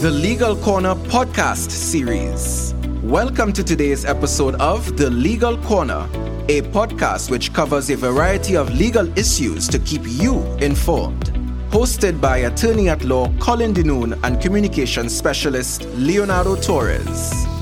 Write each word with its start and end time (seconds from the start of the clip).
the 0.00 0.10
Legal 0.10 0.56
Corner 0.56 0.94
podcast 0.94 1.70
series. 1.70 2.74
Welcome 3.02 3.52
to 3.54 3.64
today's 3.64 4.04
episode 4.04 4.54
of 4.56 4.96
The 4.96 5.08
Legal 5.08 5.56
Corner, 5.58 6.08
a 6.48 6.62
podcast 6.72 7.30
which 7.30 7.52
covers 7.52 7.88
a 7.90 7.96
variety 7.96 8.56
of 8.56 8.74
legal 8.74 9.06
issues 9.16 9.66
to 9.68 9.78
keep 9.78 10.02
you 10.04 10.42
informed. 10.56 11.26
Hosted 11.70 12.20
by 12.20 12.38
attorney 12.38 12.88
at 12.88 13.04
law 13.04 13.32
Colin 13.38 13.72
Dinoon 13.72 14.18
and 14.24 14.40
communications 14.42 15.16
specialist 15.16 15.86
Leonardo 15.94 16.56
Torres. 16.56 17.53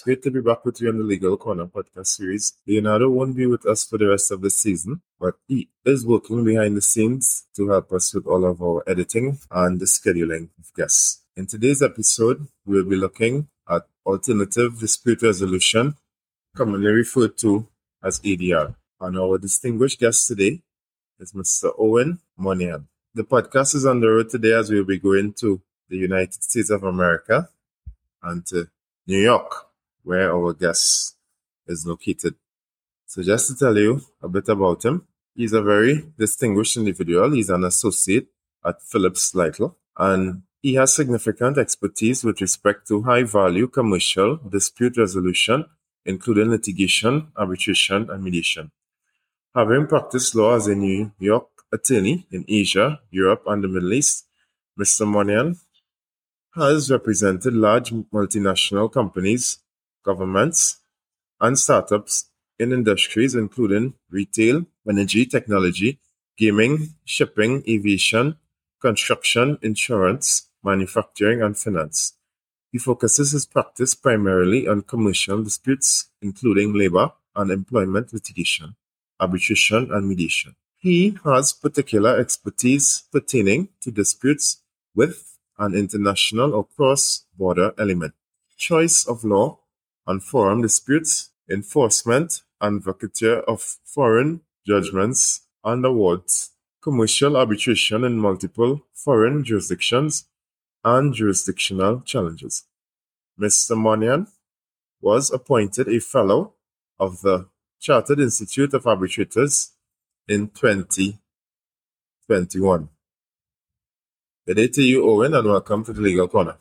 It's 0.00 0.06
great 0.06 0.22
to 0.22 0.30
be 0.30 0.40
back 0.40 0.64
with 0.64 0.80
you 0.80 0.88
on 0.88 0.96
the 0.96 1.04
Legal 1.04 1.36
Corner 1.36 1.66
podcast 1.66 2.06
series. 2.06 2.54
Leonardo 2.66 3.10
won't 3.10 3.36
be 3.36 3.44
with 3.44 3.66
us 3.66 3.84
for 3.84 3.98
the 3.98 4.08
rest 4.08 4.30
of 4.30 4.40
the 4.40 4.48
season, 4.48 5.02
but 5.20 5.34
he 5.46 5.68
is 5.84 6.06
working 6.06 6.42
behind 6.42 6.74
the 6.74 6.80
scenes 6.80 7.46
to 7.54 7.68
help 7.68 7.92
us 7.92 8.14
with 8.14 8.26
all 8.26 8.46
of 8.46 8.62
our 8.62 8.82
editing 8.86 9.38
and 9.50 9.78
the 9.78 9.84
scheduling 9.84 10.48
of 10.58 10.72
guests. 10.74 11.22
In 11.36 11.46
today's 11.46 11.82
episode, 11.82 12.48
we'll 12.64 12.88
be 12.88 12.96
looking 12.96 13.48
at 13.68 13.82
alternative 14.06 14.80
dispute 14.80 15.20
resolution, 15.20 15.96
commonly 16.56 16.92
referred 16.92 17.36
to 17.40 17.68
as 18.02 18.20
ADR. 18.20 18.74
And 19.02 19.18
our 19.18 19.36
distinguished 19.36 20.00
guest 20.00 20.26
today 20.26 20.62
is 21.18 21.34
Mr. 21.34 21.78
Eoin 21.78 22.20
Moynihan. 22.38 22.88
The 23.12 23.24
podcast 23.24 23.74
is 23.74 23.84
on 23.84 24.00
the 24.00 24.08
road 24.08 24.30
today 24.30 24.54
as 24.54 24.70
we'll 24.70 24.84
be 24.84 24.98
going 24.98 25.34
to 25.40 25.60
the 25.90 25.98
United 25.98 26.42
States 26.42 26.70
of 26.70 26.84
America 26.84 27.50
and 28.22 28.46
to 28.46 28.70
New 29.06 29.18
York 29.18 29.66
where 30.02 30.32
our 30.32 30.52
guest 30.52 31.16
is 31.66 31.86
located. 31.86 32.34
So 33.06 33.22
just 33.22 33.48
to 33.48 33.56
tell 33.56 33.76
you 33.76 34.02
a 34.22 34.28
bit 34.28 34.48
about 34.48 34.84
him, 34.84 35.06
he's 35.34 35.52
a 35.52 35.62
very 35.62 36.04
distinguished 36.18 36.76
individual. 36.76 37.32
He's 37.32 37.50
an 37.50 37.64
associate 37.64 38.28
at 38.64 38.82
Phillips 38.82 39.34
Lytle 39.34 39.76
and 39.96 40.42
he 40.62 40.74
has 40.74 40.94
significant 40.94 41.56
expertise 41.56 42.22
with 42.22 42.40
respect 42.40 42.86
to 42.88 43.02
high 43.02 43.22
value 43.22 43.66
commercial 43.66 44.36
dispute 44.36 44.96
resolution, 44.98 45.64
including 46.04 46.50
litigation, 46.50 47.28
arbitration, 47.36 48.10
and 48.10 48.22
mediation. 48.22 48.70
Having 49.54 49.86
practiced 49.86 50.34
law 50.34 50.54
as 50.54 50.66
a 50.66 50.74
New 50.74 51.12
York 51.18 51.48
attorney 51.72 52.26
in 52.30 52.44
Asia, 52.46 53.00
Europe, 53.10 53.44
and 53.46 53.64
the 53.64 53.68
Middle 53.68 53.92
East, 53.94 54.26
Mr. 54.78 55.06
Moynihan 55.06 55.56
has 56.54 56.90
represented 56.90 57.54
large 57.54 57.90
multinational 57.90 58.92
companies 58.92 59.58
governments, 60.04 60.80
and 61.40 61.58
startups 61.58 62.30
in 62.58 62.72
industries 62.72 63.34
including 63.34 63.94
retail, 64.10 64.66
energy, 64.88 65.24
technology, 65.24 65.98
gaming, 66.36 66.94
shipping, 67.04 67.62
aviation, 67.68 68.36
construction, 68.80 69.58
insurance, 69.62 70.48
manufacturing, 70.62 71.42
and 71.42 71.56
finance. 71.56 72.14
He 72.70 72.78
focuses 72.78 73.32
his 73.32 73.46
practice 73.46 73.94
primarily 73.94 74.68
on 74.68 74.82
commercial 74.82 75.42
disputes, 75.42 76.10
including 76.22 76.72
labor 76.72 77.12
and 77.34 77.50
employment 77.50 78.12
litigation, 78.12 78.76
arbitration, 79.18 79.90
and 79.90 80.08
mediation. 80.08 80.54
He 80.78 81.18
has 81.24 81.52
particular 81.52 82.18
expertise 82.18 83.04
pertaining 83.12 83.68
to 83.82 83.90
disputes 83.90 84.62
with 84.94 85.36
an 85.58 85.74
international 85.74 86.54
or 86.54 86.64
cross 86.64 87.26
border 87.36 87.72
element, 87.78 88.14
choice 88.56 89.06
of 89.06 89.24
law, 89.24 89.59
on 90.10 90.18
foreign 90.18 90.60
disputes, 90.60 91.30
enforcement 91.48 92.42
and 92.60 92.82
vacatur 92.82 93.44
of 93.44 93.78
foreign 93.84 94.40
judgments 94.66 95.42
and 95.62 95.86
awards, 95.86 96.50
commercial 96.82 97.36
arbitration 97.36 98.02
in 98.02 98.18
multiple 98.18 98.84
foreign 98.92 99.44
jurisdictions, 99.44 100.24
and 100.82 101.14
jurisdictional 101.14 102.00
challenges. 102.00 102.64
Mr. 103.40 103.76
Moynihan 103.76 104.26
was 105.00 105.30
appointed 105.30 105.86
a 105.88 106.00
Fellow 106.00 106.54
of 106.98 107.20
the 107.20 107.46
Chartered 107.78 108.18
Institute 108.18 108.74
of 108.74 108.88
Arbitrators 108.88 109.70
in 110.26 110.48
2021. 110.48 112.88
Good 114.46 114.56
day 114.56 114.68
to 114.68 114.82
you, 114.82 115.04
Eoin, 115.04 115.38
and 115.38 115.48
welcome 115.48 115.84
to 115.84 115.92
the 115.92 116.00
Legal 116.00 116.26
Corner. 116.26 116.56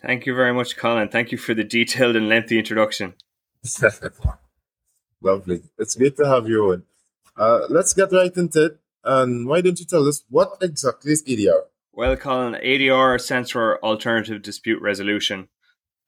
Thank 0.00 0.26
you 0.26 0.34
very 0.34 0.54
much, 0.54 0.76
Colin. 0.76 1.08
Thank 1.08 1.32
you 1.32 1.38
for 1.38 1.54
the 1.54 1.64
detailed 1.64 2.14
and 2.14 2.28
lengthy 2.28 2.58
introduction. 2.58 3.14
Lovely. 5.20 5.62
It's 5.76 5.96
great 5.96 6.16
to 6.16 6.26
have 6.26 6.48
you 6.48 6.72
on. 6.72 6.82
Uh, 7.36 7.66
let's 7.68 7.94
get 7.94 8.12
right 8.12 8.34
into 8.36 8.66
it. 8.66 8.78
And 9.04 9.48
why 9.48 9.60
don't 9.60 9.78
you 9.78 9.86
tell 9.86 10.06
us 10.06 10.24
what 10.28 10.52
exactly 10.60 11.12
is 11.12 11.24
ADR? 11.24 11.62
Well, 11.92 12.16
Colin, 12.16 12.54
ADR 12.54 13.20
stands 13.20 13.50
for 13.50 13.82
Alternative 13.84 14.40
Dispute 14.40 14.80
Resolution. 14.80 15.48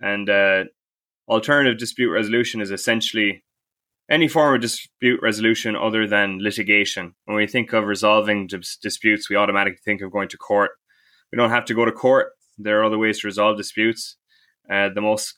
And 0.01 0.31
uh, 0.31 0.65
alternative 1.29 1.79
dispute 1.79 2.11
resolution 2.11 2.61
is 2.61 2.71
essentially 2.71 3.45
any 4.09 4.29
form 4.29 4.55
of 4.55 4.61
dispute 4.61 5.21
resolution 5.23 5.77
other 5.77 6.07
than 6.07 6.43
litigation. 6.43 7.15
When 7.25 7.37
we 7.37 7.47
think 7.47 7.73
of 7.73 7.85
resolving 7.85 8.47
dis- 8.47 8.77
disputes, 8.77 9.29
we 9.29 9.37
automatically 9.37 9.81
think 9.85 10.01
of 10.01 10.11
going 10.11 10.29
to 10.29 10.37
court. 10.37 10.73
We 11.31 11.37
don't 11.37 11.51
have 11.51 11.65
to 11.67 11.75
go 11.75 11.85
to 11.85 11.93
court 11.93 12.33
there 12.63 12.81
are 12.81 12.85
other 12.85 12.99
ways 12.99 13.21
to 13.21 13.27
resolve 13.27 13.57
disputes. 13.57 14.17
Uh, 14.71 14.89
the 14.95 15.01
most 15.01 15.35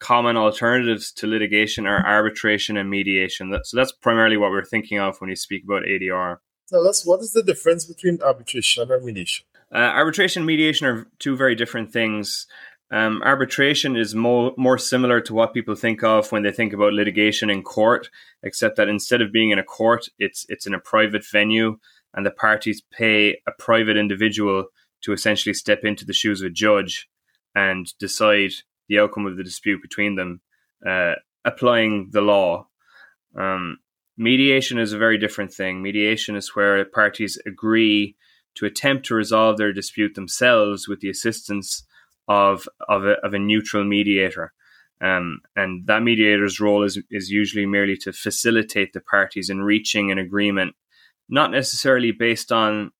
common 0.00 0.36
alternatives 0.36 1.12
to 1.12 1.26
litigation 1.26 1.86
are 1.86 2.04
arbitration 2.06 2.76
and 2.76 2.88
mediation. 2.90 3.54
So 3.64 3.76
that's 3.76 3.92
primarily 3.92 4.36
what 4.36 4.50
we're 4.50 4.64
thinking 4.64 4.98
of 4.98 5.18
when 5.18 5.30
you 5.30 5.36
speak 5.36 5.64
about 5.64 5.82
ADR. 5.82 6.38
Tell 6.68 6.88
us 6.88 7.04
what 7.04 7.20
is 7.20 7.32
the 7.32 7.42
difference 7.42 7.84
between 7.84 8.18
arbitration 8.22 8.90
and 8.90 9.04
mediation? 9.04 9.44
Uh, 9.72 9.78
arbitration 9.78 10.40
and 10.40 10.46
mediation 10.46 10.86
are 10.86 11.06
two 11.18 11.36
very 11.36 11.54
different 11.54 11.92
things. 11.92 12.46
Um, 12.92 13.22
arbitration 13.24 13.96
is 13.96 14.16
more 14.16 14.52
more 14.56 14.78
similar 14.78 15.20
to 15.20 15.34
what 15.34 15.54
people 15.54 15.76
think 15.76 16.02
of 16.02 16.32
when 16.32 16.42
they 16.42 16.50
think 16.50 16.72
about 16.72 16.92
litigation 16.92 17.48
in 17.48 17.62
court, 17.62 18.08
except 18.42 18.76
that 18.76 18.88
instead 18.88 19.20
of 19.20 19.32
being 19.32 19.50
in 19.50 19.60
a 19.60 19.64
court, 19.64 20.08
it's 20.18 20.44
it's 20.48 20.66
in 20.66 20.74
a 20.74 20.80
private 20.80 21.24
venue, 21.24 21.78
and 22.14 22.26
the 22.26 22.32
parties 22.32 22.82
pay 22.90 23.38
a 23.46 23.52
private 23.58 23.96
individual 23.96 24.66
to 25.02 25.12
essentially 25.12 25.54
step 25.54 25.80
into 25.84 26.04
the 26.04 26.12
shoes 26.12 26.42
of 26.42 26.46
a 26.46 26.50
judge 26.50 27.08
and 27.54 27.92
decide 27.98 28.50
the 28.88 28.98
outcome 28.98 29.26
of 29.26 29.36
the 29.36 29.44
dispute 29.44 29.80
between 29.82 30.16
them, 30.16 30.40
uh, 30.86 31.14
applying 31.44 32.10
the 32.12 32.20
law. 32.20 32.66
Um, 33.38 33.78
mediation 34.16 34.78
is 34.78 34.92
a 34.92 34.98
very 34.98 35.18
different 35.18 35.52
thing. 35.52 35.82
Mediation 35.82 36.36
is 36.36 36.54
where 36.54 36.84
parties 36.84 37.38
agree 37.46 38.16
to 38.56 38.66
attempt 38.66 39.06
to 39.06 39.14
resolve 39.14 39.56
their 39.56 39.72
dispute 39.72 40.14
themselves 40.14 40.88
with 40.88 41.00
the 41.00 41.10
assistance 41.10 41.84
of 42.28 42.68
of 42.88 43.04
a, 43.04 43.12
of 43.24 43.34
a 43.34 43.38
neutral 43.38 43.84
mediator. 43.84 44.52
Um, 45.02 45.40
and 45.56 45.86
that 45.86 46.02
mediator's 46.02 46.60
role 46.60 46.82
is 46.84 47.00
is 47.10 47.30
usually 47.30 47.66
merely 47.66 47.96
to 47.98 48.12
facilitate 48.12 48.92
the 48.92 49.00
parties 49.00 49.48
in 49.48 49.62
reaching 49.62 50.10
an 50.10 50.18
agreement, 50.18 50.74
not 51.28 51.50
necessarily 51.50 52.12
based 52.12 52.52
on 52.52 52.92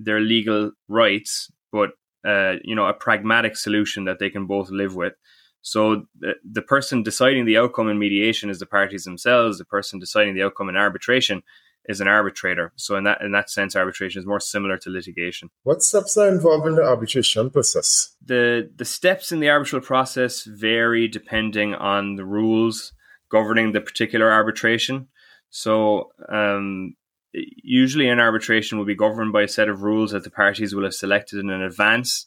their 0.00 0.20
legal 0.20 0.72
rights, 0.88 1.50
but 1.70 1.90
uh, 2.26 2.54
you 2.64 2.74
know 2.74 2.86
a 2.86 2.94
pragmatic 2.94 3.56
solution 3.56 4.04
that 4.04 4.18
they 4.18 4.30
can 4.30 4.46
both 4.46 4.70
live 4.70 4.94
with. 4.94 5.14
So 5.62 6.06
the, 6.18 6.34
the 6.50 6.62
person 6.62 7.02
deciding 7.02 7.44
the 7.44 7.58
outcome 7.58 7.88
in 7.88 7.98
mediation 7.98 8.48
is 8.48 8.58
the 8.58 8.66
parties 8.66 9.04
themselves. 9.04 9.58
The 9.58 9.64
person 9.64 9.98
deciding 9.98 10.34
the 10.34 10.42
outcome 10.42 10.70
in 10.70 10.76
arbitration 10.76 11.42
is 11.86 12.00
an 12.00 12.08
arbitrator. 12.08 12.72
So 12.76 12.96
in 12.96 13.04
that 13.04 13.20
in 13.20 13.32
that 13.32 13.50
sense, 13.50 13.76
arbitration 13.76 14.20
is 14.20 14.26
more 14.26 14.40
similar 14.40 14.78
to 14.78 14.90
litigation. 14.90 15.50
What 15.64 15.82
steps 15.82 16.16
are 16.16 16.28
involved 16.28 16.66
in 16.66 16.76
the 16.76 16.82
arbitration 16.82 17.50
process? 17.50 18.14
The 18.24 18.70
the 18.74 18.84
steps 18.84 19.32
in 19.32 19.40
the 19.40 19.48
arbitral 19.48 19.82
process 19.82 20.44
vary 20.44 21.08
depending 21.08 21.74
on 21.74 22.16
the 22.16 22.24
rules 22.24 22.92
governing 23.30 23.72
the 23.72 23.80
particular 23.80 24.30
arbitration. 24.30 25.08
So 25.50 26.10
um, 26.28 26.94
usually 27.32 28.08
an 28.08 28.20
arbitration 28.20 28.78
will 28.78 28.84
be 28.84 28.94
governed 28.94 29.32
by 29.32 29.42
a 29.42 29.48
set 29.48 29.68
of 29.68 29.82
rules 29.82 30.12
that 30.12 30.24
the 30.24 30.30
parties 30.30 30.74
will 30.74 30.84
have 30.84 30.94
selected 30.94 31.38
in 31.38 31.50
advance, 31.50 32.26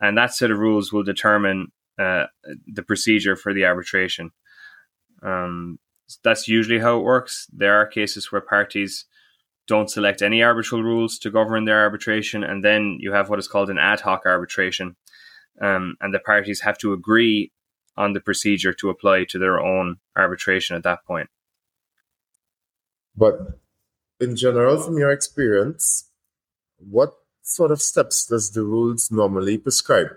and 0.00 0.18
that 0.18 0.34
set 0.34 0.50
of 0.50 0.58
rules 0.58 0.92
will 0.92 1.02
determine 1.02 1.72
uh, 1.98 2.26
the 2.66 2.82
procedure 2.82 3.36
for 3.36 3.54
the 3.54 3.64
arbitration. 3.64 4.30
Um, 5.22 5.78
that's 6.22 6.48
usually 6.48 6.80
how 6.80 6.98
it 6.98 7.04
works. 7.04 7.46
There 7.52 7.74
are 7.80 7.86
cases 7.86 8.30
where 8.30 8.40
parties 8.40 9.06
don't 9.66 9.90
select 9.90 10.20
any 10.20 10.42
arbitral 10.42 10.82
rules 10.82 11.18
to 11.18 11.30
govern 11.30 11.64
their 11.64 11.80
arbitration, 11.80 12.44
and 12.44 12.62
then 12.62 12.98
you 13.00 13.12
have 13.12 13.30
what 13.30 13.38
is 13.38 13.48
called 13.48 13.70
an 13.70 13.78
ad 13.78 14.00
hoc 14.00 14.22
arbitration, 14.26 14.96
um, 15.60 15.96
and 16.00 16.12
the 16.12 16.18
parties 16.18 16.60
have 16.60 16.76
to 16.78 16.92
agree 16.92 17.50
on 17.96 18.12
the 18.12 18.20
procedure 18.20 18.74
to 18.74 18.90
apply 18.90 19.24
to 19.24 19.38
their 19.38 19.60
own 19.60 19.96
arbitration 20.16 20.76
at 20.76 20.82
that 20.82 21.04
point. 21.06 21.28
But 23.16 23.38
in 24.20 24.36
general, 24.36 24.80
from 24.80 24.98
your 24.98 25.10
experience, 25.10 26.10
what 26.78 27.14
sort 27.42 27.70
of 27.70 27.82
steps 27.82 28.26
does 28.26 28.52
the 28.52 28.62
rules 28.62 29.10
normally 29.10 29.58
prescribe? 29.58 30.08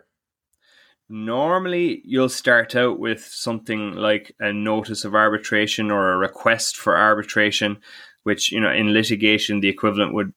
Normally, 1.10 2.02
you'll 2.04 2.30
start 2.30 2.76
out 2.76 3.00
with 3.00 3.26
something 3.26 3.94
like 3.94 4.36
a 4.40 4.52
notice 4.52 5.06
of 5.06 5.16
arbitration 5.16 5.90
or 5.90 6.12
a 6.12 6.18
request 6.18 6.76
for 6.78 6.98
arbitration. 6.98 7.78
which 8.28 8.52
you 8.52 8.60
know 8.60 8.70
in 8.70 8.92
litigation 8.92 9.62
the 9.62 9.70
equivalent 9.70 10.14
would 10.14 10.34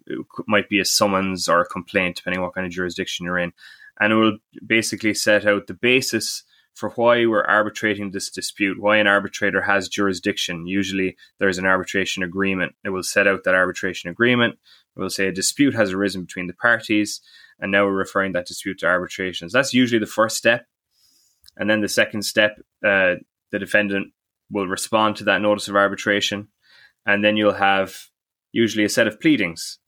might 0.46 0.68
be 0.68 0.78
a 0.78 0.84
summons 0.84 1.48
or 1.48 1.60
a 1.60 1.66
complaint, 1.66 2.14
depending 2.14 2.40
what 2.40 2.54
kind 2.54 2.64
of 2.64 2.72
jurisdiction 2.72 3.26
you're 3.26 3.36
in, 3.36 3.52
and 3.98 4.12
it 4.12 4.16
will 4.16 4.38
basically 4.64 5.12
set 5.12 5.44
out 5.44 5.66
the 5.66 5.74
basis 5.74 6.44
for 6.74 6.90
why 6.90 7.26
we're 7.26 7.44
arbitrating 7.44 8.10
this 8.10 8.30
dispute, 8.30 8.80
why 8.80 8.96
an 8.96 9.06
arbitrator 9.06 9.62
has 9.62 9.88
jurisdiction. 9.88 10.66
Usually 10.66 11.16
there's 11.38 11.58
an 11.58 11.66
arbitration 11.66 12.22
agreement. 12.22 12.74
It 12.84 12.90
will 12.90 13.02
set 13.02 13.26
out 13.26 13.44
that 13.44 13.54
arbitration 13.54 14.10
agreement. 14.10 14.58
It 14.96 15.00
will 15.00 15.10
say 15.10 15.26
a 15.26 15.32
dispute 15.32 15.74
has 15.74 15.92
arisen 15.92 16.22
between 16.22 16.46
the 16.46 16.54
parties, 16.54 17.20
and 17.58 17.70
now 17.70 17.84
we're 17.84 17.92
referring 17.92 18.32
that 18.32 18.46
dispute 18.46 18.78
to 18.78 18.86
arbitration. 18.86 19.50
So 19.50 19.58
that's 19.58 19.74
usually 19.74 19.98
the 19.98 20.06
first 20.06 20.36
step. 20.36 20.66
And 21.56 21.68
then 21.68 21.80
the 21.80 21.88
second 21.88 22.22
step, 22.22 22.58
uh, 22.84 23.16
the 23.50 23.58
defendant 23.58 24.12
will 24.50 24.66
respond 24.66 25.16
to 25.16 25.24
that 25.24 25.42
notice 25.42 25.68
of 25.68 25.76
arbitration. 25.76 26.48
And 27.06 27.24
then 27.24 27.36
you'll 27.36 27.52
have 27.52 27.96
usually 28.52 28.84
a 28.84 28.88
set 28.88 29.06
of 29.06 29.20
pleadings, 29.20 29.78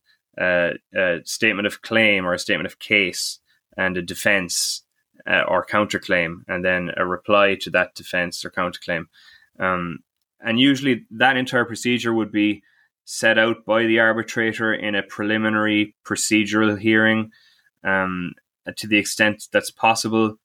uh, 0.41 0.71
a 0.95 1.21
statement 1.25 1.67
of 1.67 1.83
claim 1.83 2.27
or 2.27 2.35
a 2.35 2.39
statement 2.39 2.67
of 2.67 2.79
case, 2.79 3.39
and 3.77 3.97
a 3.97 4.03
defense 4.03 4.85
uh, 5.27 5.43
or 5.49 5.65
counterclaim, 5.65 6.43
and 6.49 6.65
then 6.65 6.91
a 6.97 7.07
reply 7.07 7.57
to 7.61 7.71
that 7.71 7.95
defense 7.95 8.45
or 8.45 8.51
counterclaim. 8.51 9.07
Um, 9.59 10.01
and 10.41 10.59
usually 10.59 11.07
that 11.11 11.37
entire 11.37 11.65
procedure 11.65 12.13
would 12.13 12.33
be 12.33 12.63
set 13.05 13.39
out 13.39 13.65
by 13.65 13.85
the 13.85 14.01
arbitrator 14.01 14.73
in 14.73 14.95
a 14.95 15.03
preliminary 15.03 15.95
procedural 16.05 16.79
hearing. 16.79 17.31
Um, 17.85 18.33
to 18.77 18.87
the 18.87 18.99
extent 18.99 19.49
that's 19.53 19.71
possible, 19.71 20.37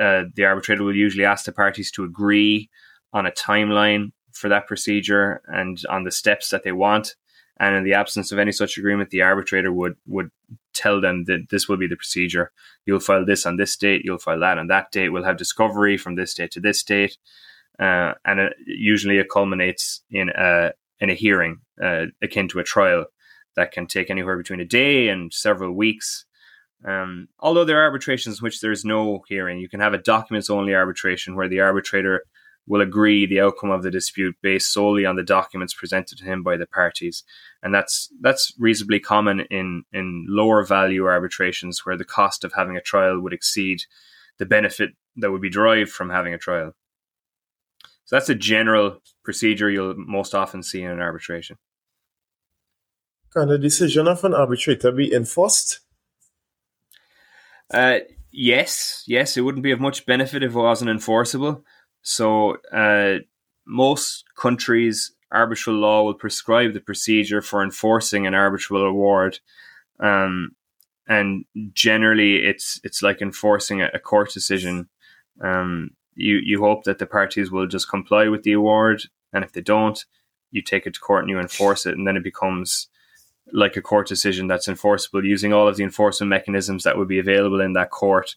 uh, 0.00 0.24
the 0.34 0.44
arbitrator 0.44 0.82
will 0.82 0.96
usually 0.96 1.24
ask 1.24 1.44
the 1.44 1.52
parties 1.52 1.90
to 1.92 2.04
agree 2.04 2.68
on 3.12 3.26
a 3.26 3.30
timeline 3.30 4.12
for 4.32 4.48
that 4.48 4.66
procedure 4.66 5.40
and 5.46 5.80
on 5.88 6.02
the 6.02 6.10
steps 6.10 6.50
that 6.50 6.64
they 6.64 6.72
want. 6.72 7.14
And 7.58 7.76
in 7.76 7.84
the 7.84 7.94
absence 7.94 8.32
of 8.32 8.40
any 8.40 8.50
such 8.50 8.76
agreement, 8.76 9.10
the 9.10 9.22
arbitrator 9.22 9.72
would 9.72 9.96
would 10.06 10.30
tell 10.74 11.00
them 11.00 11.24
that 11.24 11.46
this 11.50 11.68
will 11.68 11.76
be 11.76 11.86
the 11.86 11.96
procedure. 11.96 12.52
You'll 12.86 13.00
file 13.00 13.24
this 13.24 13.46
on 13.46 13.56
this 13.56 13.76
date. 13.76 14.02
You'll 14.04 14.18
file 14.18 14.40
that 14.40 14.58
on 14.58 14.66
that 14.68 14.90
date. 14.92 15.10
We'll 15.10 15.24
have 15.24 15.36
discovery 15.36 15.96
from 15.96 16.16
this 16.16 16.34
date 16.34 16.50
to 16.52 16.60
this 16.60 16.82
date, 16.82 17.16
uh, 17.78 18.12
and 18.24 18.40
it, 18.40 18.52
usually 18.66 19.18
it 19.18 19.30
culminates 19.32 20.02
in 20.10 20.30
a 20.30 20.72
in 21.00 21.10
a 21.10 21.14
hearing 21.14 21.58
uh, 21.82 22.06
akin 22.22 22.48
to 22.48 22.60
a 22.60 22.64
trial 22.64 23.06
that 23.56 23.72
can 23.72 23.86
take 23.86 24.10
anywhere 24.10 24.36
between 24.36 24.60
a 24.60 24.64
day 24.64 25.08
and 25.08 25.32
several 25.32 25.72
weeks. 25.72 26.26
Um, 26.84 27.28
although 27.40 27.64
there 27.64 27.80
are 27.80 27.84
arbitrations 27.84 28.38
in 28.38 28.42
which 28.42 28.60
there 28.60 28.72
is 28.72 28.84
no 28.84 29.22
hearing, 29.28 29.58
you 29.58 29.68
can 29.68 29.80
have 29.80 29.94
a 29.94 29.98
documents 29.98 30.50
only 30.50 30.74
arbitration 30.74 31.34
where 31.34 31.48
the 31.48 31.60
arbitrator 31.60 32.24
will 32.66 32.80
agree 32.80 33.26
the 33.26 33.40
outcome 33.40 33.70
of 33.70 33.82
the 33.82 33.90
dispute 33.90 34.36
based 34.42 34.72
solely 34.72 35.04
on 35.04 35.16
the 35.16 35.22
documents 35.22 35.74
presented 35.74 36.18
to 36.18 36.24
him 36.24 36.42
by 36.42 36.56
the 36.56 36.66
parties. 36.66 37.22
And 37.62 37.74
that's 37.74 38.10
that's 38.20 38.52
reasonably 38.58 39.00
common 39.00 39.40
in, 39.50 39.84
in 39.92 40.26
lower 40.28 40.64
value 40.64 41.04
arbitrations 41.04 41.84
where 41.84 41.96
the 41.96 42.04
cost 42.04 42.44
of 42.44 42.54
having 42.54 42.76
a 42.76 42.80
trial 42.80 43.20
would 43.20 43.32
exceed 43.32 43.82
the 44.38 44.46
benefit 44.46 44.90
that 45.16 45.30
would 45.30 45.42
be 45.42 45.50
derived 45.50 45.90
from 45.90 46.10
having 46.10 46.34
a 46.34 46.38
trial. 46.38 46.72
So 48.06 48.16
that's 48.16 48.28
a 48.28 48.34
general 48.34 49.00
procedure 49.24 49.70
you'll 49.70 49.94
most 49.96 50.34
often 50.34 50.62
see 50.62 50.82
in 50.82 50.90
an 50.90 51.00
arbitration. 51.00 51.56
Can 53.32 53.48
the 53.48 53.58
decision 53.58 54.06
of 54.06 54.22
an 54.24 54.34
arbitrator 54.34 54.92
be 54.92 55.12
enforced? 55.12 55.80
Uh, 57.72 58.00
yes, 58.30 59.02
yes, 59.06 59.36
it 59.36 59.40
wouldn't 59.40 59.64
be 59.64 59.72
of 59.72 59.80
much 59.80 60.06
benefit 60.06 60.42
if 60.42 60.52
it 60.52 60.58
wasn't 60.58 60.90
enforceable. 60.90 61.64
So 62.04 62.58
uh, 62.72 63.20
most 63.66 64.24
countries 64.36 65.12
arbitral 65.32 65.76
law 65.76 66.04
will 66.04 66.14
prescribe 66.14 66.72
the 66.72 66.80
procedure 66.80 67.42
for 67.42 67.62
enforcing 67.62 68.26
an 68.26 68.34
arbitral 68.34 68.84
award. 68.84 69.40
Um, 69.98 70.54
and 71.08 71.44
generally 71.72 72.36
it's 72.36 72.80
it's 72.84 73.02
like 73.02 73.20
enforcing 73.20 73.82
a, 73.82 73.90
a 73.92 73.98
court 73.98 74.32
decision. 74.32 74.88
Um, 75.40 75.90
you 76.14 76.36
you 76.36 76.60
hope 76.60 76.84
that 76.84 76.98
the 76.98 77.06
parties 77.06 77.50
will 77.50 77.66
just 77.66 77.90
comply 77.90 78.28
with 78.28 78.42
the 78.42 78.52
award, 78.52 79.02
and 79.32 79.44
if 79.44 79.52
they 79.52 79.60
don't, 79.60 80.02
you 80.50 80.62
take 80.62 80.86
it 80.86 80.94
to 80.94 81.00
court 81.00 81.24
and 81.24 81.30
you 81.30 81.38
enforce 81.40 81.84
it, 81.84 81.96
and 81.96 82.06
then 82.06 82.16
it 82.16 82.22
becomes 82.22 82.88
like 83.52 83.76
a 83.76 83.82
court 83.82 84.08
decision 84.08 84.46
that's 84.46 84.68
enforceable 84.68 85.24
using 85.24 85.52
all 85.52 85.68
of 85.68 85.76
the 85.76 85.84
enforcement 85.84 86.30
mechanisms 86.30 86.84
that 86.84 86.96
would 86.96 87.08
be 87.08 87.18
available 87.18 87.60
in 87.60 87.74
that 87.74 87.90
court, 87.90 88.36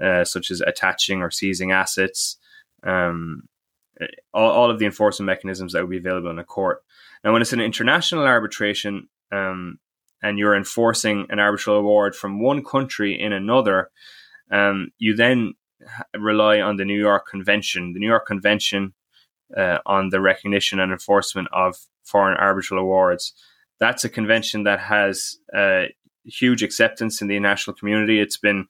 uh, 0.00 0.24
such 0.24 0.50
as 0.50 0.60
attaching 0.60 1.22
or 1.22 1.30
seizing 1.30 1.72
assets, 1.72 2.36
um, 2.84 3.42
all, 4.32 4.50
all 4.50 4.70
of 4.70 4.78
the 4.78 4.86
enforcement 4.86 5.26
mechanisms 5.26 5.72
that 5.72 5.82
would 5.82 5.90
be 5.90 5.98
available 5.98 6.30
in 6.30 6.38
a 6.38 6.44
court. 6.44 6.82
Now, 7.22 7.32
when 7.32 7.42
it's 7.42 7.52
an 7.52 7.60
international 7.60 8.24
arbitration 8.24 9.08
um, 9.32 9.78
and 10.22 10.38
you're 10.38 10.56
enforcing 10.56 11.26
an 11.30 11.38
arbitral 11.38 11.76
award 11.76 12.14
from 12.14 12.42
one 12.42 12.64
country 12.64 13.18
in 13.18 13.32
another, 13.32 13.90
um, 14.50 14.88
you 14.98 15.14
then 15.14 15.54
rely 16.16 16.60
on 16.60 16.76
the 16.76 16.84
New 16.84 16.98
York 16.98 17.26
Convention. 17.30 17.92
The 17.92 18.00
New 18.00 18.08
York 18.08 18.26
Convention 18.26 18.94
uh, 19.56 19.78
on 19.86 20.10
the 20.10 20.20
recognition 20.20 20.80
and 20.80 20.92
enforcement 20.92 21.48
of 21.52 21.76
foreign 22.04 22.36
arbitral 22.36 22.80
awards. 22.80 23.32
That's 23.80 24.04
a 24.04 24.08
convention 24.08 24.64
that 24.64 24.80
has 24.80 25.36
uh, 25.56 25.84
huge 26.24 26.62
acceptance 26.62 27.20
in 27.20 27.28
the 27.28 27.36
international 27.36 27.76
community. 27.76 28.20
It's 28.20 28.38
been 28.38 28.66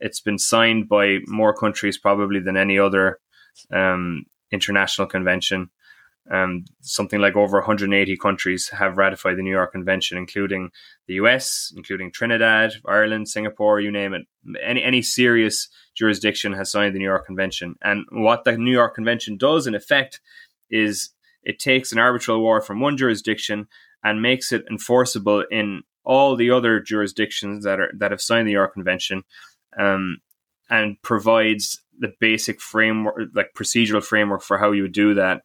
it's 0.00 0.20
been 0.20 0.38
signed 0.38 0.88
by 0.88 1.18
more 1.26 1.54
countries 1.54 1.98
probably 1.98 2.40
than 2.40 2.56
any 2.56 2.78
other 2.78 3.20
um, 3.70 4.24
international 4.50 5.06
convention. 5.06 5.70
Um, 6.30 6.64
something 6.80 7.20
like 7.20 7.34
over 7.34 7.58
180 7.58 8.16
countries 8.18 8.68
have 8.68 8.96
ratified 8.96 9.36
the 9.36 9.42
New 9.42 9.50
York 9.50 9.72
Convention, 9.72 10.16
including 10.16 10.70
the 11.08 11.14
US, 11.14 11.72
including 11.76 12.12
Trinidad, 12.12 12.74
Ireland, 12.86 13.28
Singapore, 13.28 13.80
you 13.80 13.90
name 13.90 14.14
it. 14.14 14.22
Any 14.62 14.82
any 14.82 15.02
serious 15.02 15.68
jurisdiction 15.96 16.52
has 16.52 16.70
signed 16.70 16.94
the 16.94 16.98
New 16.98 17.06
York 17.06 17.26
Convention. 17.26 17.74
And 17.82 18.04
what 18.10 18.44
the 18.44 18.56
New 18.56 18.70
York 18.70 18.94
Convention 18.94 19.38
does, 19.38 19.66
in 19.66 19.74
effect, 19.74 20.20
is 20.70 21.10
it 21.42 21.58
takes 21.58 21.90
an 21.90 21.98
arbitral 21.98 22.36
award 22.36 22.64
from 22.64 22.80
one 22.80 22.96
jurisdiction 22.96 23.66
and 24.04 24.22
makes 24.22 24.52
it 24.52 24.64
enforceable 24.70 25.44
in 25.50 25.82
all 26.04 26.36
the 26.36 26.50
other 26.50 26.80
jurisdictions 26.80 27.64
that 27.64 27.80
are 27.80 27.92
that 27.98 28.10
have 28.10 28.20
signed 28.20 28.46
the 28.46 28.52
New 28.52 28.58
York 28.58 28.74
Convention, 28.74 29.24
um, 29.78 30.18
and 30.70 30.96
provides 31.02 31.80
the 31.98 32.12
basic 32.20 32.60
framework, 32.60 33.30
like 33.34 33.52
procedural 33.54 34.02
framework 34.02 34.42
for 34.42 34.58
how 34.58 34.72
you 34.72 34.82
would 34.82 34.92
do 34.92 35.14
that, 35.14 35.42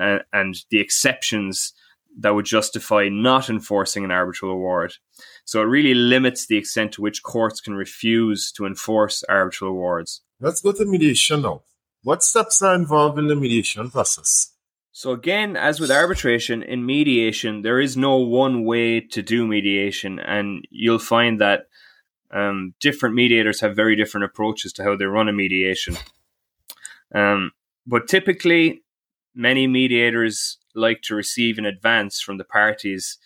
uh, 0.00 0.18
and 0.32 0.56
the 0.70 0.78
exceptions 0.78 1.72
that 2.18 2.34
would 2.34 2.46
justify 2.46 3.08
not 3.10 3.50
enforcing 3.50 4.04
an 4.04 4.10
arbitral 4.10 4.50
award. 4.50 4.94
So 5.44 5.60
it 5.60 5.66
really 5.66 5.94
limits 5.94 6.46
the 6.46 6.56
extent 6.56 6.92
to 6.92 7.02
which 7.02 7.22
courts 7.22 7.60
can 7.60 7.74
refuse 7.74 8.52
to 8.52 8.66
enforce 8.66 9.22
arbitral 9.28 9.70
awards. 9.70 10.22
Let's 10.40 10.60
go 10.60 10.72
to 10.72 10.84
mediation 10.84 11.42
now. 11.42 11.62
What 12.02 12.22
steps 12.22 12.62
are 12.62 12.74
involved 12.74 13.18
in 13.18 13.26
the 13.26 13.36
mediation 13.36 13.90
process? 13.90 14.52
So 14.92 15.10
again, 15.10 15.56
as 15.56 15.78
with 15.78 15.90
arbitration, 15.90 16.62
in 16.62 16.86
mediation, 16.86 17.60
there 17.62 17.80
is 17.80 17.98
no 17.98 18.16
one 18.16 18.64
way 18.64 19.00
to 19.00 19.20
do 19.20 19.46
mediation, 19.46 20.18
and 20.18 20.66
you'll 20.70 20.98
find 20.98 21.40
that 21.40 21.66
um, 22.36 22.74
different 22.80 23.14
mediators 23.14 23.60
have 23.60 23.74
very 23.74 23.96
different 23.96 24.24
approaches 24.24 24.72
to 24.74 24.84
how 24.84 24.94
they 24.94 25.06
run 25.06 25.28
a 25.28 25.32
mediation. 25.32 25.96
Um, 27.14 27.52
but 27.86 28.08
typically, 28.08 28.82
many 29.34 29.66
mediators 29.66 30.58
like 30.74 31.00
to 31.02 31.14
receive 31.14 31.56
in 31.56 31.64
advance 31.64 32.20
from 32.20 32.36
the 32.36 32.44
parties 32.44 33.18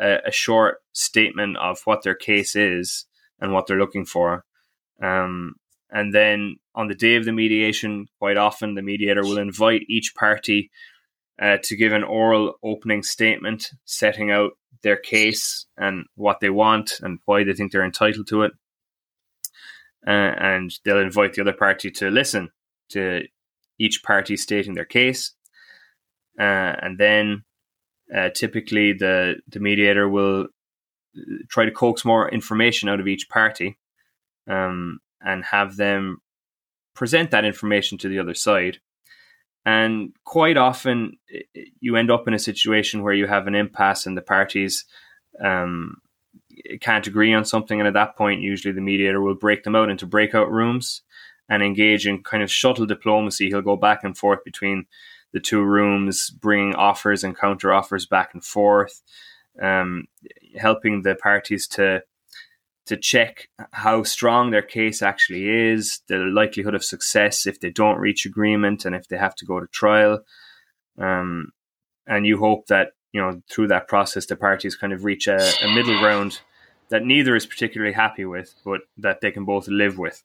uh, 0.00 0.18
a 0.24 0.32
short 0.32 0.78
statement 0.92 1.56
of 1.58 1.80
what 1.84 2.02
their 2.02 2.14
case 2.14 2.56
is 2.56 3.06
and 3.38 3.52
what 3.52 3.66
they're 3.66 3.78
looking 3.78 4.06
for. 4.06 4.44
Um, 5.02 5.56
and 5.90 6.14
then 6.14 6.56
on 6.74 6.88
the 6.88 6.94
day 6.94 7.16
of 7.16 7.24
the 7.24 7.32
mediation, 7.32 8.06
quite 8.18 8.36
often 8.36 8.74
the 8.74 8.82
mediator 8.82 9.22
will 9.22 9.38
invite 9.38 9.82
each 9.88 10.14
party 10.14 10.70
uh, 11.40 11.58
to 11.64 11.76
give 11.76 11.92
an 11.92 12.04
oral 12.04 12.54
opening 12.62 13.02
statement 13.02 13.70
setting 13.84 14.30
out 14.30 14.52
their 14.84 14.96
case 14.96 15.66
and 15.76 16.06
what 16.14 16.38
they 16.38 16.50
want 16.50 17.00
and 17.02 17.18
why 17.24 17.42
they 17.42 17.52
think 17.52 17.72
they're 17.72 17.84
entitled 17.84 18.28
to 18.28 18.42
it. 18.42 18.52
Uh, 20.06 20.10
and 20.10 20.78
they'll 20.84 21.00
invite 21.00 21.32
the 21.32 21.40
other 21.40 21.52
party 21.52 21.90
to 21.90 22.10
listen 22.10 22.50
to 22.90 23.22
each 23.78 24.02
party 24.04 24.36
stating 24.36 24.74
their 24.74 24.84
case. 24.84 25.32
Uh, 26.38 26.76
and 26.82 26.98
then 26.98 27.42
uh, 28.14 28.28
typically 28.28 28.92
the, 28.92 29.36
the 29.48 29.60
mediator 29.60 30.08
will 30.08 30.46
try 31.48 31.64
to 31.64 31.70
coax 31.70 32.04
more 32.04 32.28
information 32.28 32.88
out 32.88 33.00
of 33.00 33.08
each 33.08 33.28
party 33.28 33.78
um, 34.48 35.00
and 35.20 35.44
have 35.44 35.76
them 35.76 36.18
present 36.94 37.30
that 37.30 37.44
information 37.44 37.98
to 37.98 38.08
the 38.08 38.18
other 38.18 38.34
side. 38.34 38.78
And 39.66 40.12
quite 40.24 40.56
often, 40.56 41.16
you 41.80 41.96
end 41.96 42.10
up 42.10 42.28
in 42.28 42.34
a 42.34 42.38
situation 42.38 43.02
where 43.02 43.14
you 43.14 43.26
have 43.26 43.46
an 43.46 43.54
impasse 43.54 44.06
and 44.06 44.16
the 44.16 44.22
parties 44.22 44.84
um, 45.42 46.02
can't 46.80 47.06
agree 47.06 47.32
on 47.32 47.44
something. 47.44 47.80
And 47.80 47.88
at 47.88 47.94
that 47.94 48.16
point, 48.16 48.42
usually 48.42 48.74
the 48.74 48.80
mediator 48.80 49.22
will 49.22 49.34
break 49.34 49.64
them 49.64 49.74
out 49.74 49.88
into 49.88 50.06
breakout 50.06 50.50
rooms 50.50 51.02
and 51.48 51.62
engage 51.62 52.06
in 52.06 52.22
kind 52.22 52.42
of 52.42 52.50
shuttle 52.50 52.86
diplomacy. 52.86 53.48
He'll 53.48 53.62
go 53.62 53.76
back 53.76 54.04
and 54.04 54.16
forth 54.16 54.44
between 54.44 54.86
the 55.32 55.40
two 55.40 55.62
rooms, 55.62 56.30
bringing 56.30 56.74
offers 56.74 57.24
and 57.24 57.36
counter 57.36 57.72
offers 57.72 58.06
back 58.06 58.34
and 58.34 58.44
forth, 58.44 59.02
um, 59.60 60.06
helping 60.56 61.02
the 61.02 61.14
parties 61.16 61.66
to 61.68 62.02
to 62.86 62.96
check 62.96 63.48
how 63.72 64.02
strong 64.02 64.50
their 64.50 64.62
case 64.62 65.02
actually 65.02 65.48
is, 65.48 66.00
the 66.08 66.18
likelihood 66.18 66.74
of 66.74 66.84
success 66.84 67.46
if 67.46 67.60
they 67.60 67.70
don't 67.70 67.98
reach 67.98 68.26
agreement 68.26 68.84
and 68.84 68.94
if 68.94 69.08
they 69.08 69.16
have 69.16 69.34
to 69.36 69.46
go 69.46 69.58
to 69.58 69.66
trial. 69.68 70.20
Um, 70.98 71.52
and 72.06 72.26
you 72.26 72.38
hope 72.38 72.66
that 72.66 72.92
you 73.12 73.20
know 73.20 73.40
through 73.50 73.68
that 73.68 73.88
process 73.88 74.26
the 74.26 74.36
parties 74.36 74.76
kind 74.76 74.92
of 74.92 75.04
reach 75.04 75.26
a, 75.26 75.38
a 75.62 75.74
middle 75.74 75.98
ground 75.98 76.40
that 76.90 77.04
neither 77.04 77.34
is 77.34 77.46
particularly 77.46 77.94
happy 77.94 78.24
with, 78.24 78.54
but 78.64 78.82
that 78.98 79.20
they 79.20 79.30
can 79.30 79.44
both 79.44 79.68
live 79.68 79.98
with. 79.98 80.22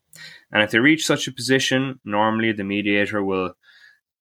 And 0.51 0.61
if 0.61 0.71
they 0.71 0.79
reach 0.79 1.05
such 1.05 1.27
a 1.27 1.31
position, 1.31 1.99
normally 2.03 2.51
the 2.51 2.63
mediator 2.63 3.23
will 3.23 3.53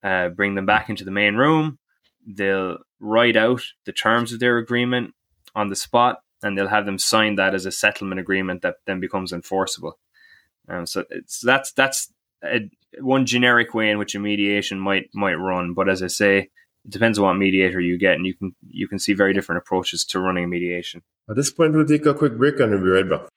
uh, 0.03 0.29
bring 0.29 0.55
them 0.55 0.67
back 0.67 0.89
into 0.89 1.05
the 1.05 1.11
main 1.11 1.35
room. 1.35 1.79
They'll 2.27 2.79
write 3.01 3.37
out 3.37 3.63
the 3.85 3.93
terms 3.93 4.33
of 4.33 4.41
their 4.41 4.59
agreement 4.59 5.15
on 5.55 5.69
the 5.69 5.77
spot, 5.77 6.21
and 6.43 6.57
they'll 6.57 6.69
have 6.69 6.87
them 6.87 6.99
sign 6.99 7.37
that 7.37 7.55
as 7.55 7.67
a 7.67 7.73
settlement 7.73 8.21
agreement 8.21 8.63
that 8.63 8.77
then 8.87 9.01
becomes 9.01 9.33
enforceable. 9.33 9.99
Um, 10.69 10.87
so 10.87 11.05
that's 11.43 11.73
that's 11.73 12.13
a, 12.45 12.71
one 13.01 13.27
generic 13.27 13.75
way 13.75 13.91
in 13.91 13.99
which 13.99 14.15
a 14.15 14.19
mediation 14.19 14.79
might 14.79 15.09
might 15.15 15.35
run. 15.35 15.75
But 15.75 15.89
as 15.89 16.03
I 16.03 16.09
say, 16.09 16.39
it 16.85 16.91
depends 16.91 17.19
on 17.19 17.25
what 17.25 17.35
mediator 17.35 17.81
you 17.81 17.99
get, 17.99 18.15
and 18.15 18.27
you 18.27 18.35
can 18.35 18.55
you 18.67 18.89
can 18.89 18.99
see 18.99 19.15
very 19.15 19.33
different 19.33 19.63
approaches 19.63 20.05
to 20.07 20.21
running 20.21 20.45
a 20.45 20.49
mediation. 20.49 21.03
At 21.29 21.37
this 21.37 21.51
point, 21.51 21.75
we'll 21.75 21.87
take 21.87 22.07
a 22.07 22.15
quick 22.15 22.37
break 22.37 22.61
and 22.61 22.71
we'll 22.71 22.83
be 22.83 22.89
right 22.89 23.09
back. 23.09 23.29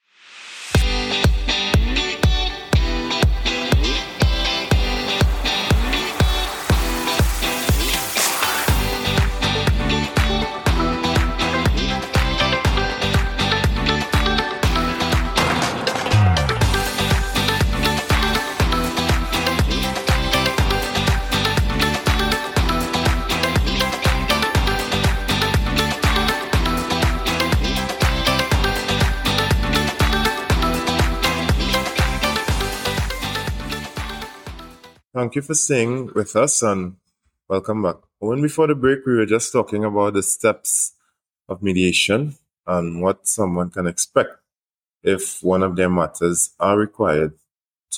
Thank 35.21 35.35
you 35.35 35.43
for 35.43 35.53
staying 35.53 36.13
with 36.15 36.35
us 36.35 36.63
and 36.63 36.95
welcome 37.47 37.83
back. 37.83 37.97
When 38.17 38.41
before 38.41 38.65
the 38.65 38.73
break, 38.73 39.05
we 39.05 39.17
were 39.17 39.27
just 39.27 39.53
talking 39.53 39.85
about 39.85 40.15
the 40.15 40.23
steps 40.23 40.93
of 41.47 41.61
mediation 41.61 42.37
and 42.65 43.03
what 43.03 43.27
someone 43.27 43.69
can 43.69 43.85
expect 43.85 44.31
if 45.03 45.43
one 45.43 45.61
of 45.61 45.75
their 45.75 45.91
matters 45.91 46.55
are 46.59 46.75
required 46.75 47.33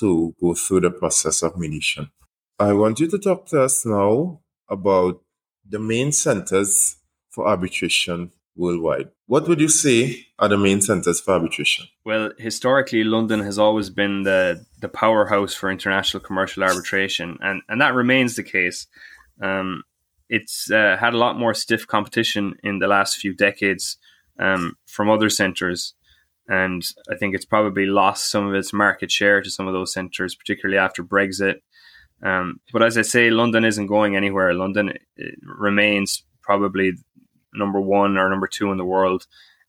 to 0.00 0.34
go 0.38 0.52
through 0.52 0.80
the 0.80 0.90
process 0.90 1.42
of 1.42 1.56
mediation. 1.56 2.10
I 2.58 2.74
want 2.74 3.00
you 3.00 3.06
to 3.08 3.18
talk 3.18 3.46
to 3.46 3.62
us 3.62 3.86
now 3.86 4.40
about 4.68 5.22
the 5.66 5.78
main 5.78 6.12
centers 6.12 6.96
for 7.30 7.48
arbitration 7.48 8.32
worldwide. 8.56 9.08
What 9.26 9.48
would 9.48 9.60
you 9.60 9.68
say 9.68 10.26
are 10.38 10.48
the 10.48 10.58
main 10.58 10.80
centers 10.80 11.20
for 11.20 11.34
arbitration? 11.34 11.86
Well, 12.04 12.30
historically, 12.38 13.04
London 13.04 13.40
has 13.40 13.58
always 13.58 13.90
been 13.90 14.22
the, 14.22 14.64
the 14.80 14.88
powerhouse 14.88 15.54
for 15.54 15.70
international 15.70 16.22
commercial 16.22 16.62
arbitration, 16.62 17.38
and, 17.40 17.62
and 17.68 17.80
that 17.80 17.94
remains 17.94 18.36
the 18.36 18.42
case. 18.42 18.86
Um, 19.40 19.82
it's 20.28 20.70
uh, 20.70 20.96
had 20.98 21.14
a 21.14 21.18
lot 21.18 21.38
more 21.38 21.54
stiff 21.54 21.86
competition 21.86 22.54
in 22.62 22.78
the 22.78 22.86
last 22.86 23.16
few 23.16 23.34
decades 23.34 23.98
um, 24.38 24.76
from 24.86 25.10
other 25.10 25.30
centres, 25.30 25.94
and 26.48 26.84
I 27.10 27.16
think 27.16 27.34
it's 27.34 27.44
probably 27.44 27.86
lost 27.86 28.30
some 28.30 28.46
of 28.46 28.54
its 28.54 28.72
market 28.72 29.10
share 29.10 29.42
to 29.42 29.50
some 29.50 29.66
of 29.66 29.72
those 29.72 29.92
centres, 29.92 30.34
particularly 30.34 30.78
after 30.78 31.02
Brexit. 31.02 31.60
Um, 32.22 32.60
but 32.72 32.82
as 32.82 32.96
I 32.96 33.02
say, 33.02 33.30
London 33.30 33.64
isn't 33.64 33.86
going 33.86 34.16
anywhere. 34.16 34.54
London 34.54 34.94
remains 35.42 36.22
probably 36.42 36.92
number 37.54 37.80
one 37.80 38.16
or 38.16 38.28
number 38.28 38.46
two 38.46 38.70
in 38.70 38.78
the 38.78 38.84
world 38.84 39.26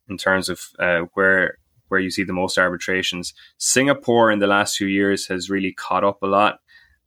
in 0.10 0.18
terms 0.18 0.50
of 0.50 0.62
uh, 0.80 1.02
where 1.14 1.58
where 1.88 2.00
you 2.00 2.10
see 2.10 2.24
the 2.24 2.34
most 2.34 2.58
arbitrations. 2.58 3.34
Singapore 3.58 4.32
in 4.32 4.40
the 4.40 4.48
last 4.48 4.78
few 4.78 4.88
years 4.88 5.28
has 5.28 5.50
really 5.50 5.72
caught 5.72 6.04
up 6.04 6.22
a 6.24 6.28
lot, 6.28 6.60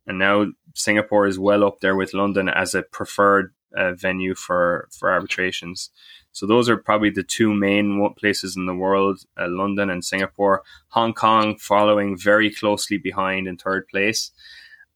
and 0.07 0.17
now 0.17 0.47
Singapore 0.73 1.27
is 1.27 1.37
well 1.37 1.63
up 1.63 1.79
there 1.81 1.95
with 1.95 2.13
London 2.13 2.49
as 2.49 2.73
a 2.73 2.83
preferred 2.83 3.53
uh, 3.75 3.93
venue 3.93 4.35
for 4.35 4.87
for 4.91 5.11
arbitrations. 5.11 5.89
So 6.31 6.45
those 6.45 6.69
are 6.69 6.77
probably 6.77 7.09
the 7.09 7.23
two 7.23 7.53
main 7.53 8.13
places 8.17 8.55
in 8.55 8.65
the 8.65 8.75
world: 8.75 9.19
uh, 9.37 9.47
London 9.49 9.89
and 9.89 10.03
Singapore. 10.03 10.63
Hong 10.89 11.13
Kong 11.13 11.57
following 11.57 12.17
very 12.17 12.49
closely 12.49 12.97
behind 12.97 13.47
in 13.47 13.57
third 13.57 13.87
place, 13.87 14.31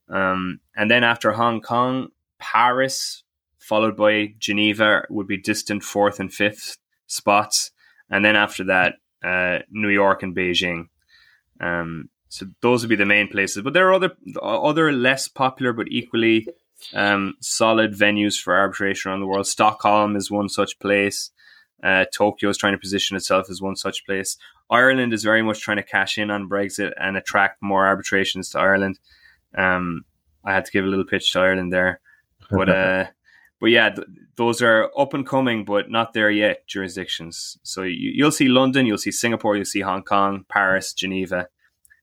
um, 0.09 0.59
and 0.75 0.89
then 0.89 1.03
after 1.03 1.31
Hong 1.31 1.61
Kong, 1.61 2.09
Paris 2.39 3.22
followed 3.63 3.95
by 3.95 4.33
Geneva 4.39 5.05
would 5.09 5.27
be 5.27 5.37
distant 5.37 5.83
fourth 5.83 6.19
and 6.19 6.33
fifth 6.33 6.77
spots, 7.07 7.71
and 8.09 8.23
then 8.23 8.35
after 8.35 8.65
that, 8.65 8.95
uh, 9.23 9.59
New 9.71 9.89
York 9.89 10.23
and 10.23 10.35
Beijing. 10.35 10.89
Um, 11.59 12.09
so 12.27 12.47
those 12.61 12.81
would 12.81 12.89
be 12.89 12.95
the 12.95 13.05
main 13.05 13.27
places, 13.27 13.63
but 13.63 13.73
there 13.73 13.87
are 13.87 13.93
other 13.93 14.11
other 14.41 14.91
less 14.91 15.27
popular 15.27 15.71
but 15.71 15.87
equally 15.89 16.47
um, 16.93 17.35
solid 17.39 17.93
venues 17.93 18.41
for 18.41 18.55
arbitration 18.55 19.09
around 19.09 19.21
the 19.21 19.27
world. 19.27 19.47
Stockholm 19.47 20.15
is 20.15 20.31
one 20.31 20.49
such 20.49 20.79
place. 20.79 21.31
Uh, 21.81 22.05
Tokyo 22.13 22.49
is 22.49 22.57
trying 22.57 22.73
to 22.73 22.79
position 22.79 23.15
itself 23.15 23.49
as 23.49 23.61
one 23.61 23.75
such 23.75 24.05
place. 24.05 24.37
Ireland 24.69 25.13
is 25.13 25.23
very 25.23 25.41
much 25.41 25.61
trying 25.61 25.77
to 25.77 25.83
cash 25.83 26.17
in 26.17 26.31
on 26.31 26.49
Brexit 26.49 26.93
and 26.97 27.17
attract 27.17 27.61
more 27.61 27.85
arbitrations 27.85 28.49
to 28.49 28.59
Ireland. 28.59 28.99
Um, 29.55 30.05
I 30.43 30.53
had 30.53 30.65
to 30.65 30.71
give 30.71 30.85
a 30.85 30.87
little 30.87 31.05
pitch 31.05 31.31
to 31.33 31.39
Ireland 31.39 31.71
there, 31.71 31.99
but 32.49 32.69
uh, 32.81 33.05
but 33.63 33.71
yeah, 33.71 33.91
th- 33.91 34.05
those 34.35 34.61
are 34.61 34.91
up 34.97 35.13
and 35.13 35.25
coming, 35.25 35.63
but 35.63 35.89
not 35.89 36.11
there 36.11 36.29
yet 36.29 36.67
jurisdictions. 36.67 37.57
So 37.63 37.83
you, 37.83 38.21
will 38.21 38.29
see 38.29 38.49
London, 38.49 38.85
you'll 38.85 38.97
see 38.97 39.09
Singapore, 39.09 39.55
you'll 39.55 39.63
see 39.63 39.79
Hong 39.79 40.03
Kong, 40.03 40.43
Paris, 40.49 40.91
Geneva, 40.91 41.47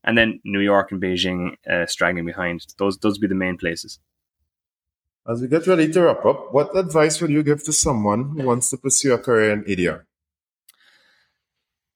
and 0.02 0.16
then 0.16 0.40
New 0.42 0.60
York 0.60 0.90
and 0.90 1.02
Beijing 1.02 1.56
uh, 1.70 1.84
straggling 1.84 2.24
behind. 2.24 2.64
Those 2.78 2.96
those 2.96 3.18
be 3.18 3.26
the 3.26 3.34
main 3.34 3.58
places. 3.58 3.98
As 5.28 5.42
we 5.42 5.48
get 5.48 5.66
ready 5.66 5.92
to 5.92 6.00
wrap 6.00 6.24
up, 6.24 6.50
what 6.50 6.74
advice 6.74 7.20
would 7.20 7.30
you 7.30 7.42
give 7.42 7.62
to 7.64 7.74
someone 7.74 8.38
who 8.38 8.46
wants 8.46 8.70
to 8.70 8.78
pursue 8.78 9.12
a 9.12 9.18
career 9.18 9.52
in 9.52 9.64
ADR? 9.64 10.04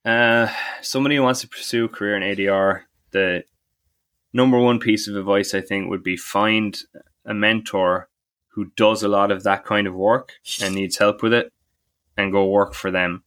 Uh, 0.04 0.52
somebody 0.83 1.16
who 1.16 1.23
wants 1.23 1.40
to 1.40 1.49
pursue 1.49 1.87
a 1.87 1.88
career 1.88 2.18
in 2.18 2.37
ADR, 2.37 2.83
the 3.12 3.44
number 4.30 4.59
one 4.59 4.78
piece 4.78 5.09
of 5.09 5.16
advice 5.16 5.54
I 5.54 5.62
think 5.62 5.88
would 5.88 6.04
be 6.04 6.18
find 6.18 6.78
a 7.25 7.33
mentor 7.33 8.11
who 8.55 8.67
does 8.77 9.03
a 9.03 9.09
lot 9.09 9.33
of 9.33 9.43
that 9.43 9.65
kind 9.65 9.87
of 9.87 9.95
work 9.95 10.33
and 10.63 10.75
needs 10.75 10.99
help 10.99 11.23
with 11.23 11.33
it 11.33 11.53
and 12.17 12.33
go 12.33 12.47
work 12.47 12.75
for 12.75 12.91
them. 12.91 13.25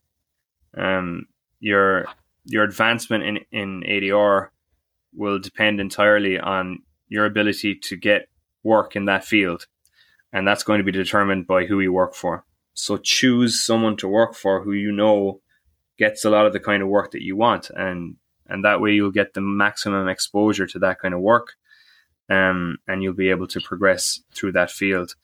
Um, 0.76 1.28
your 1.60 2.08
your 2.46 2.64
advancement 2.64 3.24
in, 3.24 3.40
in 3.52 3.84
ADR 3.84 4.50
will 5.14 5.40
depend 5.40 5.82
entirely 5.82 6.40
on 6.40 6.80
your 7.10 7.26
ability 7.26 7.76
to 7.76 7.98
get 7.98 8.30
work 8.64 8.96
in 8.96 9.06
that 9.06 9.26
field. 9.26 9.68
And 10.32 10.48
that's 10.48 10.64
going 10.64 10.78
to 10.78 10.84
be 10.84 10.92
determined 10.92 11.48
by 11.48 11.66
who 11.66 11.80
you 11.80 11.92
work 11.92 12.14
for. 12.14 12.46
So 12.74 12.98
choose 12.98 13.62
someone 13.62 13.98
to 13.98 14.08
work 14.08 14.36
for 14.36 14.64
who 14.64 14.72
you 14.72 14.92
know 14.92 15.42
gets 15.98 16.24
a 16.24 16.30
lot 16.30 16.46
of 16.46 16.54
the 16.54 16.60
kind 16.60 16.84
of 16.84 16.90
work 16.90 17.12
that 17.12 17.24
you 17.24 17.36
want 17.36 17.70
and 17.72 18.16
and 18.50 18.64
that 18.64 18.80
way 18.80 18.94
you'll 18.94 19.12
get 19.12 19.34
the 19.34 19.42
maximum 19.42 20.08
exposure 20.08 20.68
to 20.68 20.80
that 20.80 21.00
kind 21.00 21.14
of 21.14 21.20
work 21.20 21.56
um, 22.30 22.78
and 22.88 23.02
you'll 23.02 23.14
be 23.14 23.30
able 23.30 23.48
to 23.48 23.62
progress 23.62 24.22
through 24.34 24.54
that 24.54 24.72
field. 24.72 25.16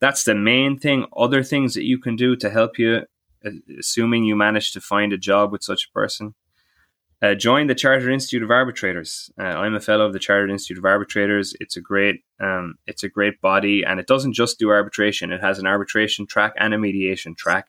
That's 0.00 0.24
the 0.24 0.34
main 0.34 0.78
thing. 0.78 1.06
Other 1.16 1.42
things 1.42 1.74
that 1.74 1.84
you 1.84 1.98
can 1.98 2.16
do 2.16 2.36
to 2.36 2.50
help 2.50 2.78
you, 2.78 3.02
uh, 3.44 3.50
assuming 3.78 4.24
you 4.24 4.36
manage 4.36 4.72
to 4.72 4.80
find 4.80 5.12
a 5.12 5.18
job 5.18 5.52
with 5.52 5.62
such 5.62 5.88
a 5.88 5.92
person, 5.92 6.34
uh, 7.22 7.34
join 7.34 7.66
the 7.66 7.74
Chartered 7.74 8.12
Institute 8.12 8.42
of 8.42 8.50
Arbitrators. 8.50 9.30
Uh, 9.38 9.42
I'm 9.42 9.74
a 9.74 9.80
fellow 9.80 10.06
of 10.06 10.14
the 10.14 10.18
Chartered 10.18 10.50
Institute 10.50 10.78
of 10.78 10.86
Arbitrators. 10.86 11.54
It's 11.60 11.76
a 11.76 11.80
great, 11.80 12.22
um, 12.40 12.76
it's 12.86 13.02
a 13.02 13.10
great 13.10 13.42
body, 13.42 13.84
and 13.84 14.00
it 14.00 14.06
doesn't 14.06 14.32
just 14.32 14.58
do 14.58 14.70
arbitration. 14.70 15.30
It 15.30 15.42
has 15.42 15.58
an 15.58 15.66
arbitration 15.66 16.26
track 16.26 16.54
and 16.56 16.72
a 16.72 16.78
mediation 16.78 17.34
track. 17.34 17.66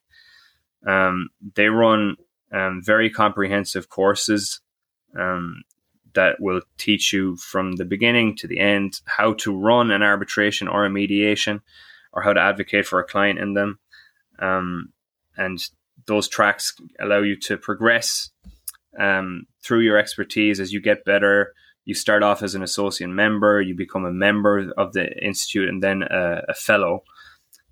Um, 0.87 1.29
they 1.55 1.67
run 1.67 2.15
um, 2.53 2.81
very 2.83 3.09
comprehensive 3.09 3.89
courses 3.89 4.61
um, 5.19 5.63
that 6.13 6.39
will 6.39 6.61
teach 6.77 7.13
you 7.13 7.37
from 7.37 7.73
the 7.73 7.85
beginning 7.85 8.35
to 8.37 8.47
the 8.47 8.59
end 8.59 9.01
how 9.05 9.33
to 9.33 9.55
run 9.55 9.91
an 9.91 10.03
arbitration 10.03 10.67
or 10.67 10.85
a 10.85 10.89
mediation 10.89 11.61
or 12.13 12.21
how 12.21 12.33
to 12.33 12.41
advocate 12.41 12.85
for 12.85 12.99
a 12.99 13.07
client 13.07 13.39
in 13.39 13.53
them. 13.53 13.79
Um, 14.39 14.93
and 15.37 15.59
those 16.07 16.27
tracks 16.27 16.73
allow 16.99 17.19
you 17.21 17.35
to 17.37 17.57
progress 17.57 18.29
um, 18.99 19.45
through 19.63 19.81
your 19.81 19.97
expertise 19.97 20.59
as 20.59 20.73
you 20.73 20.81
get 20.81 21.05
better. 21.05 21.53
you 21.85 21.95
start 21.95 22.23
off 22.23 22.43
as 22.43 22.55
an 22.55 22.63
associate 22.63 23.09
member, 23.09 23.61
you 23.61 23.75
become 23.75 24.05
a 24.05 24.11
member 24.11 24.71
of 24.77 24.93
the 24.93 25.11
institute, 25.25 25.67
and 25.67 25.81
then 25.81 26.03
a, 26.03 26.43
a 26.49 26.53
fellow. 26.53 27.03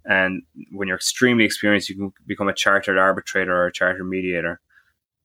And 0.06 0.44
when 0.72 0.88
you're 0.88 0.98
extremely 0.98 1.44
experienced, 1.44 1.90
you 1.90 1.96
can 1.96 2.14
become 2.26 2.50
a 2.50 2.54
chartered 2.54 2.98
arbitrator 2.98 3.56
or 3.56 3.68
a 3.68 3.74
chartered 3.74 4.08
mediator. 4.08 4.60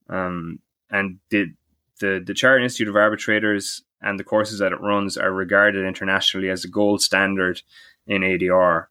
Um, 0.09 0.59
and 0.91 1.19
the, 1.31 1.55
the 2.01 2.23
the 2.25 2.35
Chartered 2.35 2.63
Institute 2.63 2.89
of 2.89 2.97
Arbitrators 2.97 3.83
and 4.01 4.19
the 4.19 4.25
courses 4.25 4.59
that 4.59 4.73
it 4.73 4.81
runs 4.81 5.17
are 5.17 5.33
regarded 5.33 5.87
internationally 5.87 6.51
as 6.51 6.63
the 6.63 6.69
gold 6.69 7.01
standard 7.01 7.63
in 8.07 8.23
ADR. 8.23 8.87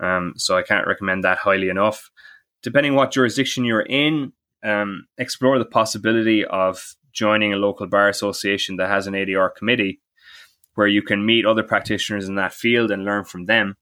Um, 0.00 0.34
so 0.36 0.56
I 0.56 0.62
can't 0.62 0.86
recommend 0.86 1.24
that 1.24 1.38
highly 1.38 1.68
enough. 1.68 2.10
Depending 2.62 2.94
what 2.94 3.12
jurisdiction 3.12 3.64
you're 3.64 3.82
in, 3.82 4.32
um, 4.64 5.06
explore 5.16 5.58
the 5.58 5.64
possibility 5.64 6.44
of 6.44 6.96
joining 7.12 7.52
a 7.52 7.56
local 7.56 7.86
bar 7.86 8.08
association 8.08 8.76
that 8.76 8.88
has 8.88 9.06
an 9.06 9.14
ADR 9.14 9.54
committee 9.54 10.00
where 10.74 10.86
you 10.86 11.02
can 11.02 11.24
meet 11.24 11.44
other 11.44 11.62
practitioners 11.62 12.28
in 12.28 12.36
that 12.36 12.52
field 12.52 12.90
and 12.90 13.04
learn 13.04 13.24
from 13.24 13.46
them. 13.46 13.76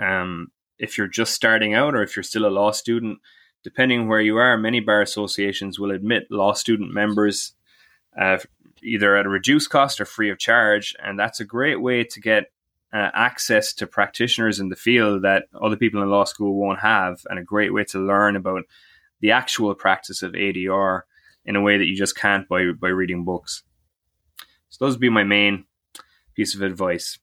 Um, 0.00 0.48
if 0.78 0.96
you're 0.96 1.08
just 1.08 1.34
starting 1.34 1.74
out 1.74 1.94
or 1.94 2.02
if 2.02 2.14
you're 2.14 2.22
still 2.22 2.46
a 2.46 2.50
law 2.50 2.70
student, 2.70 3.18
depending 3.64 4.06
where 4.06 4.20
you 4.20 4.36
are, 4.36 4.56
many 4.56 4.80
bar 4.80 5.02
associations 5.02 5.78
will 5.78 5.90
admit 5.90 6.30
law 6.30 6.52
student 6.52 6.92
members 6.92 7.54
uh, 8.16 8.38
either 8.82 9.16
at 9.16 9.26
a 9.26 9.30
reduced 9.30 9.70
cost 9.70 10.00
or 10.00 10.04
free 10.04 10.30
of 10.30 10.38
charge. 10.38 10.94
And 11.02 11.18
that's 11.18 11.40
a 11.40 11.44
great 11.44 11.80
way 11.80 12.04
to 12.04 12.20
get 12.20 12.50
uh, 12.92 13.10
access 13.12 13.72
to 13.74 13.86
practitioners 13.86 14.60
in 14.60 14.68
the 14.68 14.76
field 14.76 15.22
that 15.22 15.44
other 15.60 15.76
people 15.76 16.02
in 16.02 16.10
law 16.10 16.24
school 16.24 16.54
won't 16.54 16.80
have, 16.80 17.20
and 17.28 17.38
a 17.38 17.44
great 17.44 17.72
way 17.72 17.84
to 17.84 17.98
learn 17.98 18.36
about 18.36 18.62
the 19.20 19.30
actual 19.30 19.74
practice 19.74 20.22
of 20.22 20.32
ADR 20.32 21.02
in 21.44 21.56
a 21.56 21.60
way 21.60 21.76
that 21.76 21.86
you 21.86 21.96
just 21.96 22.16
can't 22.16 22.48
by, 22.48 22.72
by 22.72 22.88
reading 22.88 23.24
books. 23.24 23.62
So, 24.70 24.84
those 24.84 24.94
would 24.94 25.00
be 25.00 25.10
my 25.10 25.24
main 25.24 25.64
piece 26.34 26.54
of 26.54 26.62
advice. 26.62 27.18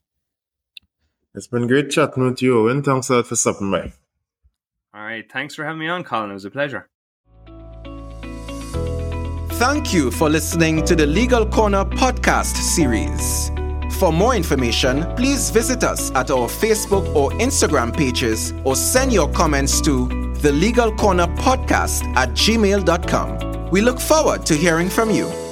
It's 1.34 1.48
been 1.48 1.68
great 1.68 1.90
chatting 1.90 2.26
with 2.26 2.42
you, 2.42 2.56
Eoin. 2.56 2.84
Thanks 2.84 3.10
a 3.10 3.18
lot 3.18 3.28
for 3.28 3.36
stopping 3.36 3.72
by. 3.72 3.92
All 4.94 5.04
right. 5.04 5.30
Thanks 5.30 5.56
for 5.56 5.66
having 5.66 5.80
me 5.80 5.88
on, 5.90 6.04
Colin. 6.04 6.32
It 6.32 6.34
was 6.34 6.46
a 6.46 6.52
pleasure. 6.52 6.90
Thank 9.68 9.96
you 9.96 10.12
for 10.12 10.30
listening 10.30 10.86
to 10.86 10.96
the 10.96 11.08
Legal 11.08 11.44
Corner 11.44 11.84
podcast 11.86 12.56
series. 12.56 13.50
For 13.98 14.14
more 14.14 14.36
information, 14.36 15.12
please 15.16 15.50
visit 15.50 15.84
us 15.84 16.12
at 16.12 16.30
our 16.30 16.48
Facebook 16.48 17.04
or 17.16 17.32
Instagram 17.32 17.92
pages 17.92 18.54
or 18.64 18.76
send 18.76 19.12
your 19.12 19.28
comments 19.32 19.82
to 19.82 20.08
the 20.36 20.52
Legal 20.52 20.92
Corner 20.96 21.26
podcast 21.38 22.06
at 22.16 22.30
gmail.com. 22.34 23.72
We 23.72 23.82
look 23.82 24.00
forward 24.00 24.46
to 24.46 24.54
hearing 24.54 24.88
from 24.88 25.10
you. 25.10 25.45